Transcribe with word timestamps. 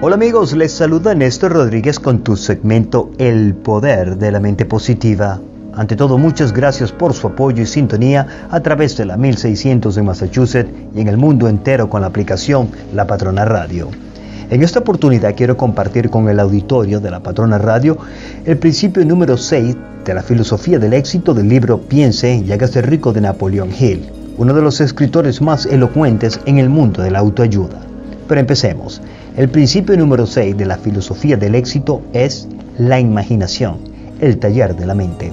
Hola 0.00 0.14
amigos, 0.14 0.52
les 0.52 0.70
saluda 0.70 1.12
Néstor 1.12 1.50
Rodríguez 1.50 1.98
con 1.98 2.20
tu 2.20 2.36
segmento 2.36 3.10
El 3.18 3.52
Poder 3.52 4.16
de 4.16 4.30
la 4.30 4.38
Mente 4.38 4.64
Positiva. 4.64 5.40
Ante 5.74 5.96
todo, 5.96 6.18
muchas 6.18 6.52
gracias 6.52 6.92
por 6.92 7.14
su 7.14 7.26
apoyo 7.26 7.64
y 7.64 7.66
sintonía 7.66 8.46
a 8.48 8.60
través 8.60 8.96
de 8.96 9.06
la 9.06 9.16
1600 9.16 9.96
en 9.96 10.04
Massachusetts 10.04 10.70
y 10.94 11.00
en 11.00 11.08
el 11.08 11.16
mundo 11.16 11.48
entero 11.48 11.90
con 11.90 12.02
la 12.02 12.06
aplicación 12.06 12.68
La 12.94 13.08
Patrona 13.08 13.44
Radio. 13.44 13.88
En 14.50 14.62
esta 14.62 14.78
oportunidad 14.78 15.34
quiero 15.34 15.56
compartir 15.56 16.10
con 16.10 16.28
el 16.28 16.38
auditorio 16.38 17.00
de 17.00 17.10
La 17.10 17.18
Patrona 17.18 17.58
Radio 17.58 17.98
el 18.44 18.56
principio 18.56 19.04
número 19.04 19.36
6 19.36 19.76
de 20.04 20.14
la 20.14 20.22
filosofía 20.22 20.78
del 20.78 20.92
éxito 20.92 21.34
del 21.34 21.48
libro 21.48 21.80
Piense 21.80 22.36
y 22.36 22.52
hágase 22.52 22.82
rico 22.82 23.12
de 23.12 23.22
Napoleón 23.22 23.70
Hill, 23.76 24.08
uno 24.36 24.54
de 24.54 24.62
los 24.62 24.80
escritores 24.80 25.42
más 25.42 25.66
elocuentes 25.66 26.38
en 26.46 26.58
el 26.58 26.68
mundo 26.68 27.02
de 27.02 27.10
la 27.10 27.18
autoayuda. 27.18 27.80
Pero 28.28 28.40
empecemos. 28.40 29.02
El 29.38 29.48
principio 29.48 29.96
número 29.96 30.26
6 30.26 30.56
de 30.56 30.66
la 30.66 30.76
filosofía 30.76 31.36
del 31.36 31.54
éxito 31.54 32.02
es 32.12 32.48
la 32.76 32.98
imaginación, 32.98 33.76
el 34.20 34.36
taller 34.38 34.74
de 34.74 34.84
la 34.84 34.96
mente. 34.96 35.30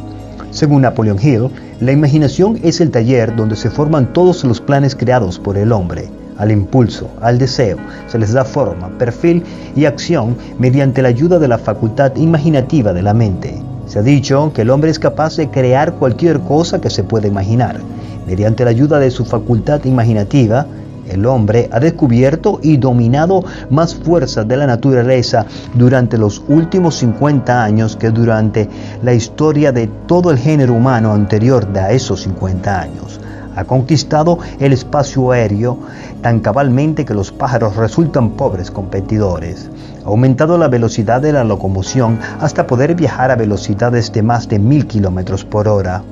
Según 0.51 0.83
Napoleon 0.83 1.17
Hill, 1.19 1.49
la 1.79 1.91
imaginación 1.91 2.59
es 2.61 2.81
el 2.81 2.91
taller 2.91 3.35
donde 3.35 3.55
se 3.55 3.71
forman 3.71 4.13
todos 4.13 4.43
los 4.43 4.61
planes 4.61 4.95
creados 4.95 5.39
por 5.39 5.57
el 5.57 5.71
hombre. 5.71 6.07
Al 6.37 6.51
impulso, 6.51 7.09
al 7.19 7.39
deseo, 7.39 7.77
se 8.05 8.19
les 8.19 8.31
da 8.31 8.45
forma, 8.45 8.95
perfil 8.99 9.41
y 9.75 9.85
acción 9.85 10.37
mediante 10.59 11.01
la 11.01 11.07
ayuda 11.07 11.39
de 11.39 11.47
la 11.47 11.57
facultad 11.57 12.15
imaginativa 12.15 12.93
de 12.93 13.01
la 13.01 13.15
mente. 13.15 13.55
Se 13.87 13.97
ha 13.97 14.03
dicho 14.03 14.51
que 14.53 14.61
el 14.61 14.69
hombre 14.69 14.91
es 14.91 14.99
capaz 14.99 15.35
de 15.37 15.49
crear 15.49 15.93
cualquier 15.93 16.41
cosa 16.41 16.79
que 16.79 16.91
se 16.91 17.03
pueda 17.03 17.27
imaginar. 17.27 17.79
Mediante 18.27 18.65
la 18.65 18.69
ayuda 18.69 18.99
de 18.99 19.09
su 19.09 19.25
facultad 19.25 19.83
imaginativa, 19.83 20.67
el 21.09 21.25
hombre 21.25 21.69
ha 21.71 21.79
descubierto 21.79 22.59
y 22.61 22.77
dominado 22.77 23.43
más 23.69 23.95
fuerzas 23.95 24.47
de 24.47 24.57
la 24.57 24.67
naturaleza 24.67 25.45
durante 25.73 26.17
los 26.17 26.43
últimos 26.47 26.95
50 26.95 27.63
años 27.63 27.95
que 27.95 28.11
durante 28.11 28.69
la 29.03 29.13
historia 29.13 29.71
de 29.71 29.87
todo 30.07 30.31
el 30.31 30.37
género 30.37 30.73
humano 30.73 31.13
anterior 31.13 31.67
a 31.75 31.91
esos 31.91 32.21
50 32.21 32.79
años. 32.81 33.19
Ha 33.55 33.63
conquistado 33.63 34.39
el 34.59 34.73
espacio 34.73 35.31
aéreo 35.31 35.79
tan 36.21 36.41
cabalmente 36.41 37.05
que 37.05 37.13
los 37.13 37.31
pájaros 37.31 37.75
resultan 37.75 38.31
pobres 38.31 38.69
competidores. 38.69 39.69
Ha 40.03 40.09
aumentado 40.09 40.57
la 40.57 40.67
velocidad 40.67 41.21
de 41.21 41.31
la 41.31 41.43
locomoción 41.43 42.19
hasta 42.41 42.67
poder 42.67 42.95
viajar 42.95 43.31
a 43.31 43.35
velocidades 43.35 44.11
de 44.11 44.23
más 44.23 44.49
de 44.49 44.59
mil 44.59 44.87
kilómetros 44.87 45.45
por 45.45 45.67
hora. 45.67 46.03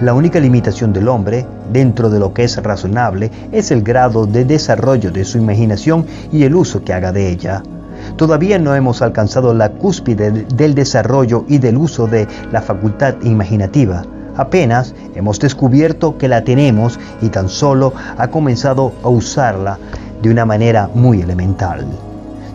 La 0.00 0.14
única 0.14 0.40
limitación 0.40 0.92
del 0.92 1.08
hombre, 1.08 1.46
dentro 1.72 2.08
de 2.08 2.18
lo 2.18 2.32
que 2.32 2.44
es 2.44 2.56
razonable, 2.62 3.30
es 3.52 3.70
el 3.70 3.82
grado 3.82 4.26
de 4.26 4.44
desarrollo 4.44 5.10
de 5.10 5.24
su 5.24 5.38
imaginación 5.38 6.06
y 6.32 6.44
el 6.44 6.54
uso 6.54 6.82
que 6.82 6.92
haga 6.92 7.12
de 7.12 7.28
ella. 7.28 7.62
Todavía 8.16 8.58
no 8.58 8.74
hemos 8.74 9.02
alcanzado 9.02 9.52
la 9.54 9.70
cúspide 9.70 10.30
del 10.30 10.74
desarrollo 10.74 11.44
y 11.48 11.58
del 11.58 11.76
uso 11.76 12.06
de 12.06 12.26
la 12.50 12.62
facultad 12.62 13.14
imaginativa. 13.22 14.02
Apenas 14.36 14.94
hemos 15.14 15.38
descubierto 15.38 16.16
que 16.16 16.28
la 16.28 16.44
tenemos 16.44 16.98
y 17.20 17.28
tan 17.28 17.48
solo 17.48 17.92
ha 18.16 18.28
comenzado 18.28 18.92
a 19.02 19.08
usarla 19.08 19.78
de 20.22 20.30
una 20.30 20.46
manera 20.46 20.88
muy 20.94 21.20
elemental. 21.20 21.86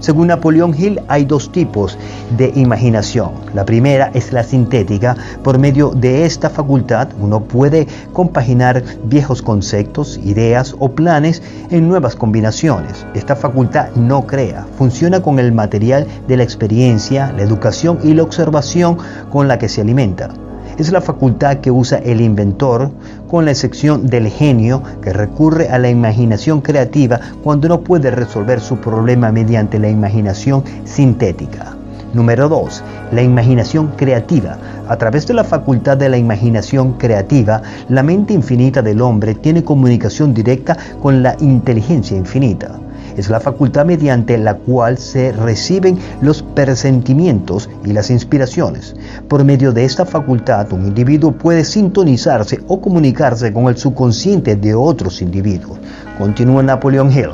Según 0.05 0.27
Napoleón 0.27 0.75
Hill, 0.77 1.01
hay 1.07 1.25
dos 1.25 1.51
tipos 1.51 1.97
de 2.37 2.51
imaginación. 2.53 3.31
La 3.55 3.65
primera 3.65 4.11
es 4.13 4.31
la 4.31 4.43
sintética. 4.43 5.17
Por 5.43 5.57
medio 5.57 5.89
de 5.89 6.25
esta 6.25 6.51
facultad 6.51 7.07
uno 7.19 7.41
puede 7.41 7.87
compaginar 8.13 8.83
viejos 9.05 9.41
conceptos, 9.41 10.19
ideas 10.23 10.75
o 10.77 10.91
planes 10.91 11.41
en 11.71 11.87
nuevas 11.87 12.15
combinaciones. 12.15 13.03
Esta 13.15 13.35
facultad 13.35 13.95
no 13.95 14.27
crea, 14.27 14.67
funciona 14.77 15.23
con 15.23 15.39
el 15.39 15.51
material 15.53 16.05
de 16.27 16.37
la 16.37 16.43
experiencia, 16.43 17.33
la 17.35 17.41
educación 17.41 17.97
y 18.03 18.13
la 18.13 18.21
observación 18.21 18.99
con 19.31 19.47
la 19.47 19.57
que 19.57 19.69
se 19.69 19.81
alimenta 19.81 20.29
es 20.77 20.91
la 20.91 21.01
facultad 21.01 21.57
que 21.57 21.71
usa 21.71 21.97
el 21.99 22.21
inventor, 22.21 22.91
con 23.27 23.45
la 23.45 23.51
excepción 23.51 24.07
del 24.07 24.27
genio 24.27 24.81
que 25.01 25.13
recurre 25.13 25.69
a 25.69 25.79
la 25.79 25.89
imaginación 25.89 26.61
creativa 26.61 27.19
cuando 27.43 27.67
no 27.67 27.81
puede 27.81 28.11
resolver 28.11 28.59
su 28.59 28.77
problema 28.77 29.31
mediante 29.31 29.79
la 29.79 29.89
imaginación 29.89 30.63
sintética. 30.83 31.75
Número 32.13 32.47
2. 32.47 32.83
La 33.11 33.21
imaginación 33.21 33.87
creativa. 33.97 34.57
A 34.87 34.95
través 34.97 35.27
de 35.27 35.33
la 35.33 35.43
facultad 35.43 35.97
de 35.97 36.09
la 36.09 36.17
imaginación 36.17 36.93
creativa, 36.93 37.61
la 37.89 38.03
mente 38.03 38.33
infinita 38.33 38.81
del 38.81 39.01
hombre 39.01 39.35
tiene 39.35 39.63
comunicación 39.63 40.33
directa 40.33 40.77
con 41.01 41.21
la 41.23 41.35
inteligencia 41.39 42.15
infinita 42.15 42.79
es 43.17 43.29
la 43.29 43.39
facultad 43.39 43.85
mediante 43.85 44.37
la 44.37 44.55
cual 44.55 44.97
se 44.97 45.31
reciben 45.31 45.97
los 46.21 46.43
presentimientos 46.43 47.69
y 47.83 47.93
las 47.93 48.09
inspiraciones. 48.09 48.95
Por 49.27 49.43
medio 49.43 49.71
de 49.71 49.85
esta 49.85 50.05
facultad, 50.05 50.71
un 50.73 50.87
individuo 50.87 51.31
puede 51.31 51.63
sintonizarse 51.63 52.59
o 52.67 52.81
comunicarse 52.81 53.53
con 53.53 53.67
el 53.67 53.77
subconsciente 53.77 54.55
de 54.55 54.73
otros 54.73 55.21
individuos. 55.21 55.79
Continúa 56.17 56.63
Napoleon 56.63 57.11
Hill. 57.11 57.31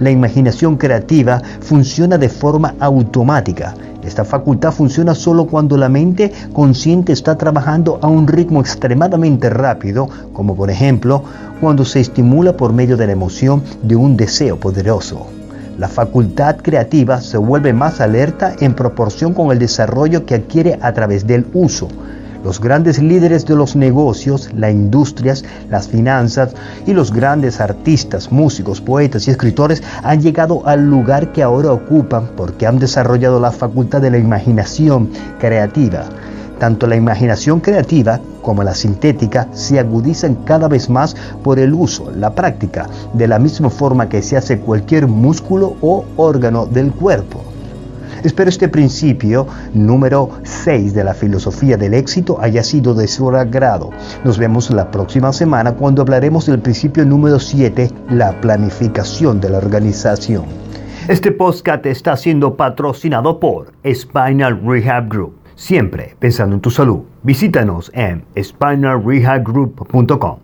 La 0.00 0.10
imaginación 0.10 0.76
creativa 0.76 1.40
funciona 1.60 2.18
de 2.18 2.28
forma 2.28 2.74
automática. 2.80 3.74
Esta 4.04 4.24
facultad 4.24 4.72
funciona 4.72 5.14
solo 5.14 5.46
cuando 5.46 5.76
la 5.76 5.88
mente 5.88 6.30
consciente 6.52 7.12
está 7.12 7.36
trabajando 7.36 7.98
a 8.02 8.06
un 8.06 8.26
ritmo 8.26 8.60
extremadamente 8.60 9.48
rápido, 9.48 10.08
como 10.32 10.54
por 10.54 10.70
ejemplo 10.70 11.22
cuando 11.60 11.84
se 11.84 12.00
estimula 12.00 12.56
por 12.56 12.72
medio 12.72 12.96
de 12.96 13.06
la 13.06 13.12
emoción 13.12 13.62
de 13.82 13.96
un 13.96 14.16
deseo 14.16 14.60
poderoso. 14.60 15.26
La 15.78 15.88
facultad 15.88 16.56
creativa 16.58 17.20
se 17.20 17.38
vuelve 17.38 17.72
más 17.72 18.00
alerta 18.00 18.54
en 18.60 18.74
proporción 18.74 19.32
con 19.32 19.50
el 19.50 19.58
desarrollo 19.58 20.26
que 20.26 20.36
adquiere 20.36 20.78
a 20.80 20.92
través 20.92 21.26
del 21.26 21.46
uso. 21.52 21.88
Los 22.44 22.60
grandes 22.60 23.02
líderes 23.02 23.46
de 23.46 23.56
los 23.56 23.74
negocios, 23.74 24.50
las 24.54 24.70
industrias, 24.70 25.46
las 25.70 25.88
finanzas 25.88 26.52
y 26.86 26.92
los 26.92 27.10
grandes 27.10 27.58
artistas, 27.58 28.30
músicos, 28.30 28.82
poetas 28.82 29.26
y 29.26 29.30
escritores 29.30 29.82
han 30.02 30.20
llegado 30.20 30.60
al 30.66 30.84
lugar 30.84 31.32
que 31.32 31.42
ahora 31.42 31.72
ocupan 31.72 32.28
porque 32.36 32.66
han 32.66 32.78
desarrollado 32.78 33.40
la 33.40 33.50
facultad 33.50 34.02
de 34.02 34.10
la 34.10 34.18
imaginación 34.18 35.08
creativa. 35.40 36.04
Tanto 36.58 36.86
la 36.86 36.96
imaginación 36.96 37.60
creativa 37.60 38.20
como 38.42 38.62
la 38.62 38.74
sintética 38.74 39.48
se 39.54 39.78
agudizan 39.78 40.34
cada 40.44 40.68
vez 40.68 40.90
más 40.90 41.16
por 41.42 41.58
el 41.58 41.72
uso, 41.72 42.10
la 42.14 42.34
práctica, 42.34 42.86
de 43.14 43.26
la 43.26 43.38
misma 43.38 43.70
forma 43.70 44.10
que 44.10 44.20
se 44.20 44.36
hace 44.36 44.58
cualquier 44.58 45.06
músculo 45.06 45.76
o 45.80 46.04
órgano 46.18 46.66
del 46.66 46.92
cuerpo. 46.92 47.53
Espero 48.24 48.48
este 48.48 48.68
principio 48.68 49.46
número 49.74 50.30
6 50.42 50.94
de 50.94 51.04
la 51.04 51.12
filosofía 51.12 51.76
del 51.76 51.92
éxito 51.92 52.38
haya 52.40 52.62
sido 52.62 52.94
de 52.94 53.06
su 53.06 53.28
agrado. 53.28 53.90
Nos 54.24 54.38
vemos 54.38 54.70
la 54.70 54.90
próxima 54.90 55.30
semana 55.30 55.74
cuando 55.74 56.00
hablaremos 56.00 56.46
del 56.46 56.60
principio 56.60 57.04
número 57.04 57.38
7, 57.38 57.90
la 58.08 58.40
planificación 58.40 59.42
de 59.42 59.50
la 59.50 59.58
organización. 59.58 60.44
Este 61.06 61.32
podcast 61.32 61.84
está 61.84 62.16
siendo 62.16 62.56
patrocinado 62.56 63.38
por 63.38 63.74
Spinal 63.86 64.58
Rehab 64.64 65.10
Group. 65.10 65.34
Siempre 65.54 66.16
pensando 66.18 66.54
en 66.54 66.62
tu 66.62 66.70
salud. 66.70 67.00
Visítanos 67.22 67.90
en 67.94 68.24
spinalrehabgroup.com. 68.42 70.43